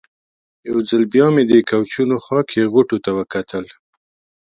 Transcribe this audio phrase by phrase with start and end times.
[0.67, 3.65] یو ځل بیا مې د کوچونو خوا کې غوټو ته وکتل.